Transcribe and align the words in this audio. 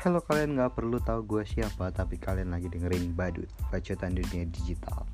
Halo 0.00 0.24
kalian 0.24 0.56
nggak 0.56 0.80
perlu 0.80 0.96
tahu 0.96 1.28
gue 1.28 1.44
siapa 1.44 1.92
Tapi 1.92 2.16
kalian 2.16 2.56
lagi 2.56 2.72
dengerin 2.72 3.12
Badut 3.12 3.52
Bacotan 3.68 4.16
dunia 4.16 4.48
digital. 4.48 5.04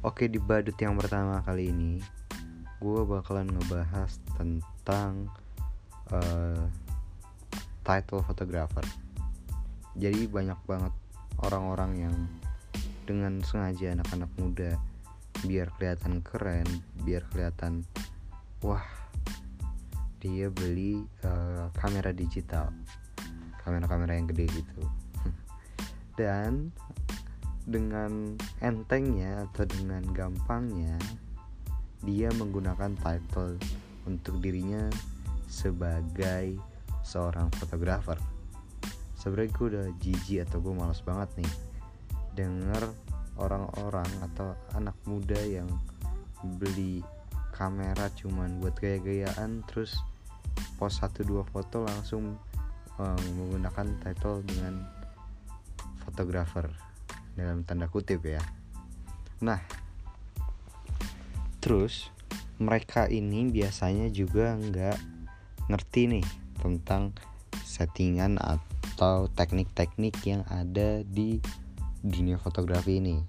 Oke 0.00 0.24
di 0.32 0.40
Badut 0.40 0.72
yang 0.80 0.96
pertama 0.96 1.44
kali 1.44 1.68
ini 1.68 2.00
Gue 2.80 3.04
bakalan 3.04 3.44
ngebahas 3.44 4.16
tentang 4.40 5.28
uh, 6.16 6.64
Title 7.84 8.24
photographer 8.24 8.88
Jadi 10.00 10.24
banyak 10.32 10.64
banget 10.64 10.96
orang-orang 11.44 12.08
yang 12.08 12.16
Dengan 13.04 13.44
sengaja 13.44 14.00
anak-anak 14.00 14.32
muda 14.40 14.80
Biar 15.44 15.68
kelihatan 15.76 16.24
keren 16.24 16.64
Biar 17.04 17.20
kelihatan 17.28 17.84
Wah 18.64 18.88
Dia 20.24 20.48
beli 20.48 21.04
uh, 21.20 21.68
kamera 21.76 22.16
digital 22.16 22.72
kamera-kamera 23.66 24.14
yang 24.14 24.30
gede 24.30 24.46
gitu. 24.62 24.80
Dan 26.14 26.70
dengan 27.66 28.38
entengnya 28.62 29.42
atau 29.50 29.66
dengan 29.66 30.06
gampangnya 30.14 30.94
dia 32.06 32.30
menggunakan 32.38 32.94
title 33.02 33.58
untuk 34.06 34.38
dirinya 34.38 34.86
sebagai 35.50 36.54
seorang 37.02 37.50
fotografer. 37.58 38.14
Sebenarnya 39.18 39.50
gue 39.50 39.66
udah 39.66 39.86
jijik 39.98 40.46
atau 40.46 40.62
gue 40.62 40.70
males 40.70 41.02
banget 41.02 41.42
nih 41.42 41.52
denger 42.38 42.86
orang-orang 43.36 44.08
atau 44.22 44.54
anak 44.78 44.94
muda 45.08 45.40
yang 45.42 45.66
beli 46.60 47.02
kamera 47.56 48.12
cuman 48.12 48.60
buat 48.60 48.76
gaya-gayaan 48.76 49.64
terus 49.64 49.96
post 50.76 51.00
satu 51.00 51.24
dua 51.24 51.42
foto 51.48 51.88
langsung 51.88 52.36
um, 53.00 53.20
menggunakan 53.36 53.86
title 54.02 54.44
dengan 54.44 54.84
fotografer 56.04 56.68
dalam 57.36 57.62
tanda 57.66 57.88
kutip 57.90 58.24
ya. 58.24 58.40
Nah, 59.44 59.60
terus 61.60 62.08
mereka 62.56 63.04
ini 63.12 63.52
biasanya 63.52 64.08
juga 64.08 64.56
nggak 64.56 64.98
ngerti 65.68 66.02
nih 66.16 66.26
tentang 66.56 67.12
settingan 67.52 68.40
atau 68.40 69.28
teknik-teknik 69.28 70.16
yang 70.24 70.42
ada 70.48 71.04
di 71.04 71.36
dunia 72.00 72.40
fotografi 72.40 72.96
ini. 72.96 73.20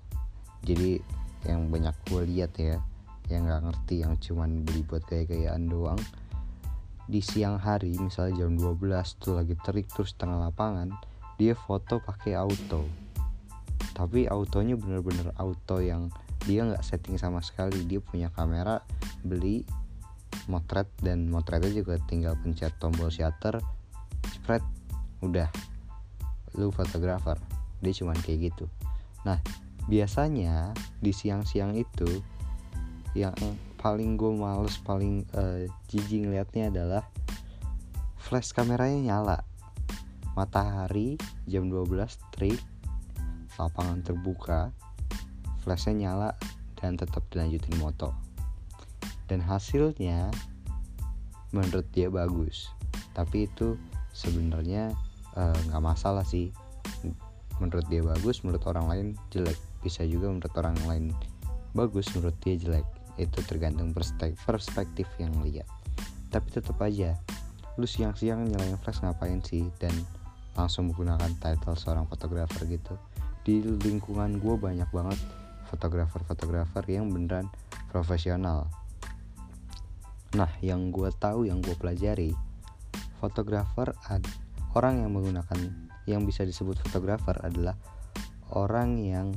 Jadi 0.64 1.02
yang 1.44 1.68
banyak 1.68 1.96
gue 2.08 2.24
lihat 2.24 2.56
ya, 2.56 2.80
yang 3.28 3.52
nggak 3.52 3.64
ngerti 3.68 3.96
yang 4.08 4.16
cuman 4.16 4.64
beli 4.64 4.82
buat 4.88 5.04
gaya-gayaan 5.04 5.68
doang 5.68 6.00
di 7.08 7.24
siang 7.24 7.56
hari 7.56 7.96
misalnya 7.96 8.44
jam 8.44 8.60
12 8.60 8.84
tuh 9.24 9.40
lagi 9.40 9.56
terik 9.64 9.88
terus 9.88 10.12
tengah 10.20 10.44
lapangan 10.52 10.92
dia 11.40 11.54
foto 11.56 12.04
pakai 12.04 12.36
auto. 12.36 12.84
Tapi 13.94 14.26
autonya 14.30 14.78
bener-bener 14.78 15.34
auto 15.38 15.82
yang 15.82 16.10
dia 16.46 16.66
nggak 16.66 16.84
setting 16.86 17.18
sama 17.18 17.42
sekali. 17.42 17.86
Dia 17.86 18.02
punya 18.02 18.34
kamera 18.34 18.82
beli 19.22 19.64
motret 20.50 20.90
dan 21.02 21.30
motretnya 21.30 21.72
juga 21.72 21.98
tinggal 22.10 22.36
pencet 22.42 22.74
tombol 22.82 23.14
shutter 23.14 23.62
spread 24.34 24.66
udah. 25.22 25.50
Lu 26.58 26.74
fotografer 26.74 27.38
dia 27.82 27.94
cuman 27.94 28.18
kayak 28.22 28.52
gitu. 28.54 28.66
Nah 29.24 29.38
biasanya 29.86 30.74
di 31.00 31.14
siang-siang 31.14 31.78
itu 31.78 32.10
yang 33.14 33.34
paling 33.78 34.18
gue 34.18 34.34
males 34.34 34.82
paling 34.82 35.22
uh, 35.38 35.70
jijik 35.88 36.26
ngeliatnya 36.26 36.74
adalah 36.74 37.04
flash 38.18 38.52
kameranya 38.52 39.14
nyala. 39.14 39.38
Matahari 40.34 41.18
jam 41.50 41.70
12 41.70 41.98
trik 42.34 42.62
lapangan 43.58 44.06
terbuka 44.06 44.70
flashnya 45.66 45.94
nyala 46.10 46.30
dan 46.78 46.94
tetap 46.98 47.26
dilanjutin 47.34 47.78
moto. 47.82 48.14
Dan 49.26 49.42
hasilnya 49.42 50.30
menurut 51.50 51.86
dia 51.90 52.10
bagus. 52.14 52.70
Tapi 53.18 53.50
itu 53.50 53.74
sebenarnya 54.14 54.94
eh, 55.34 55.60
nggak 55.74 55.82
uh, 55.82 55.88
masalah 55.90 56.22
sih. 56.22 56.54
Menurut 57.58 57.90
dia 57.90 58.06
bagus 58.06 58.46
menurut 58.46 58.62
orang 58.70 58.86
lain 58.86 59.08
jelek. 59.34 59.58
Bisa 59.82 60.06
juga 60.06 60.30
menurut 60.30 60.54
orang 60.54 60.78
lain 60.86 61.06
bagus 61.74 62.10
menurut 62.14 62.38
dia 62.46 62.54
jelek 62.58 62.97
itu 63.18 63.42
tergantung 63.46 63.94
perspektif 63.94 65.06
yang 65.18 65.34
lihat. 65.42 65.68
Tapi 66.30 66.48
tetap 66.54 66.78
aja 66.82 67.18
lu 67.78 67.86
siang-siang 67.86 68.50
nyalain 68.50 68.78
flash 68.82 69.02
ngapain 69.06 69.42
sih? 69.46 69.70
Dan 69.78 69.94
langsung 70.58 70.90
menggunakan 70.90 71.30
title 71.38 71.78
seorang 71.78 72.10
fotografer 72.10 72.66
gitu. 72.66 72.98
Di 73.46 73.62
lingkungan 73.62 74.42
gue 74.42 74.56
banyak 74.58 74.90
banget 74.90 75.20
fotografer-fotografer 75.70 76.84
yang 76.90 77.14
beneran 77.14 77.46
profesional. 77.94 78.66
Nah 80.34 80.50
yang 80.60 80.90
gue 80.90 81.14
tahu 81.16 81.46
yang 81.46 81.62
gue 81.62 81.78
pelajari 81.78 82.34
fotografer 83.18 83.94
orang 84.78 85.02
yang 85.02 85.12
menggunakan 85.14 85.60
yang 86.08 86.24
bisa 86.24 86.46
disebut 86.46 86.78
fotografer 86.86 87.36
adalah 87.42 87.76
orang 88.54 89.00
yang 89.02 89.28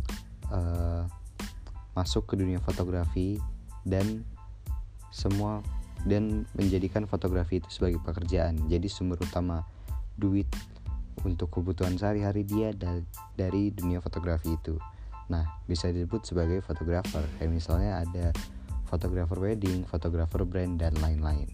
uh, 0.53 1.07
masuk 1.95 2.31
ke 2.31 2.35
dunia 2.39 2.63
fotografi 2.63 3.41
dan 3.85 4.25
semua 5.11 5.65
dan 6.09 6.49
menjadikan 6.57 7.05
fotografi 7.05 7.61
itu 7.61 7.69
sebagai 7.69 8.01
pekerjaan. 8.01 8.57
Jadi 8.71 8.89
sumber 8.89 9.21
utama 9.21 9.67
duit 10.17 10.49
untuk 11.21 11.53
kebutuhan 11.53 12.01
sehari-hari 12.01 12.49
dia 12.49 12.73
dari 13.37 13.69
dunia 13.73 14.01
fotografi 14.01 14.57
itu. 14.57 14.81
Nah 15.29 15.45
bisa 15.69 15.93
disebut 15.93 16.25
sebagai 16.25 16.65
fotografer. 16.65 17.21
Kayak 17.37 17.53
misalnya 17.53 18.01
ada 18.01 18.33
fotografer 18.89 19.37
wedding, 19.37 19.85
fotografer 19.85 20.43
brand 20.49 20.81
dan 20.81 20.97
lain-lain. 20.99 21.51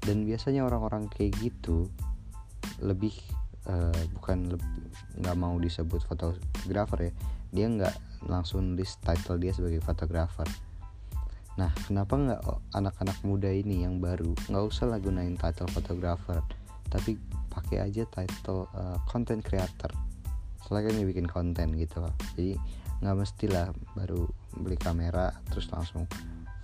Dan 0.00 0.24
biasanya 0.24 0.64
orang-orang 0.64 1.10
kayak 1.12 1.36
gitu 1.42 1.90
lebih 2.80 3.12
uh, 3.68 3.92
bukan 4.16 4.56
nggak 5.20 5.36
mau 5.36 5.54
disebut 5.60 6.00
fotografer 6.08 7.10
ya. 7.10 7.12
Dia 7.52 7.66
nggak 7.68 7.94
langsung 8.26 8.74
list 8.74 9.04
title 9.04 9.36
dia 9.36 9.52
sebagai 9.52 9.84
fotografer 9.84 10.48
Nah, 11.56 11.72
kenapa 11.88 12.14
nggak 12.20 12.42
anak-anak 12.76 13.18
muda 13.24 13.48
ini 13.48 13.88
yang 13.88 13.96
baru 13.96 14.36
nggak 14.52 14.64
usah 14.68 14.92
lah 14.92 15.00
gunain 15.00 15.40
title 15.40 15.68
photographer, 15.72 16.44
tapi 16.92 17.16
pakai 17.48 17.80
aja 17.80 18.04
title 18.12 18.68
uh, 18.76 19.00
content 19.08 19.40
creator. 19.40 19.88
Soalnya 20.60 20.92
kan 20.92 21.08
bikin 21.08 21.26
konten 21.28 21.68
gitu 21.80 22.04
loh. 22.04 22.12
Jadi 22.36 22.60
nggak 23.00 23.16
mestilah 23.16 23.72
baru 23.96 24.28
beli 24.60 24.76
kamera 24.76 25.32
terus 25.48 25.72
langsung 25.72 26.04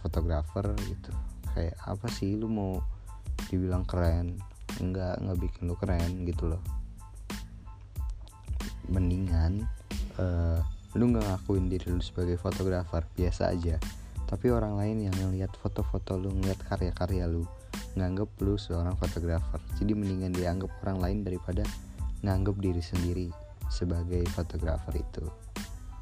fotografer 0.05 0.69
gitu. 0.85 1.13
Kayak 1.57 1.77
apa 1.89 2.07
sih 2.13 2.37
lu 2.37 2.53
mau 2.53 2.77
dibilang 3.49 3.89
keren? 3.89 4.37
Nggak 4.77 5.25
nggak 5.25 5.39
bikin 5.41 5.63
lu 5.73 5.75
keren 5.81 6.29
gitu 6.29 6.53
loh. 6.53 6.61
Mendingan 8.93 9.65
uh, 10.21 10.61
lu 10.93 11.09
nggak 11.09 11.25
ngakuin 11.25 11.73
diri 11.73 11.89
lu 11.89 12.05
sebagai 12.05 12.37
fotografer 12.37 13.09
biasa 13.17 13.57
aja 13.57 13.81
tapi 14.33 14.49
orang 14.49 14.81
lain 14.81 15.13
yang 15.13 15.17
ngeliat 15.21 15.53
foto-foto 15.61 16.17
lu 16.17 16.33
ngeliat 16.33 16.57
karya-karya 16.65 17.29
lu 17.29 17.45
nganggep 18.01 18.33
lu 18.41 18.57
seorang 18.57 18.97
fotografer. 18.97 19.61
Jadi 19.77 19.93
mendingan 19.93 20.33
dianggap 20.33 20.73
orang 20.81 21.05
lain 21.05 21.19
daripada 21.21 21.61
nganggep 22.25 22.57
diri 22.57 22.81
sendiri 22.81 23.29
sebagai 23.69 24.25
fotografer 24.33 25.05
itu. 25.05 25.25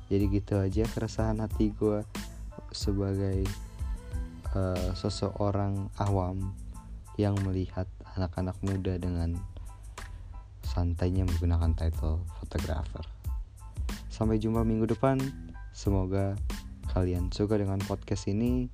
Jadi 0.07 0.25
gitu 0.31 0.63
aja 0.63 0.87
keresahan 0.87 1.43
hati 1.43 1.75
gue 1.75 2.07
sebagai 2.71 3.43
uh, 4.55 4.95
seseorang 4.95 5.91
awam 5.99 6.55
yang 7.19 7.35
melihat 7.43 7.91
anak-anak 8.15 8.55
muda 8.63 8.95
dengan 8.95 9.35
santainya 10.63 11.27
menggunakan 11.27 11.75
title 11.75 12.23
fotografer. 12.39 13.03
Sampai 14.07 14.39
jumpa 14.39 14.63
minggu 14.63 14.87
depan. 14.87 15.19
Semoga 15.75 16.39
kalian 16.91 17.31
suka 17.31 17.57
dengan 17.57 17.79
podcast 17.87 18.27
ini 18.27 18.67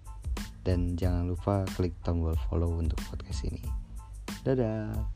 dan 0.65 0.99
jangan 0.99 1.31
lupa 1.31 1.63
klik 1.79 1.95
tombol 2.03 2.35
follow 2.51 2.81
untuk 2.81 2.99
podcast 3.07 3.47
ini. 3.47 3.63
Dadah. 4.43 5.16